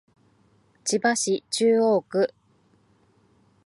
[0.83, 2.33] 千葉市中央区